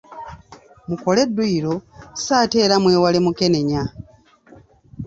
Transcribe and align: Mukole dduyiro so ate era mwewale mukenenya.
Mukole 0.87 1.21
dduyiro 1.29 1.73
so 2.23 2.31
ate 2.41 2.57
era 2.65 2.75
mwewale 2.81 3.19
mukenenya. 3.25 3.81